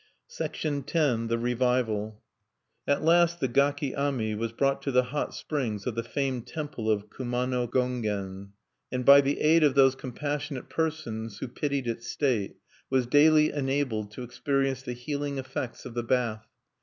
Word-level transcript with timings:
X. 0.39 0.63
THE 0.63 1.37
REVIVAL 1.39 2.19
At 2.87 3.03
last 3.03 3.39
the 3.39 3.47
gaki 3.47 3.93
ami 3.95 4.33
was 4.33 4.51
brought 4.51 4.81
to 4.81 4.91
the 4.91 5.03
hot 5.03 5.35
springs 5.35 5.85
of 5.85 5.93
the 5.93 6.01
famed 6.01 6.47
temple 6.47 6.89
of 6.89 7.11
Kumano 7.11 7.67
Gongen, 7.69 8.49
and, 8.91 9.05
by 9.05 9.21
the 9.21 9.39
aid 9.41 9.63
of 9.63 9.75
those 9.75 9.93
compassionate 9.93 10.69
persons 10.69 11.37
who 11.37 11.47
pitied 11.47 11.85
its 11.87 12.07
state, 12.07 12.55
was 12.89 13.05
daily 13.05 13.51
enabled 13.51 14.09
to 14.13 14.23
experience 14.23 14.81
the 14.81 14.93
healing 14.93 15.37
effects 15.37 15.85
of 15.85 15.93
the 15.93 16.01
bath. 16.03 16.47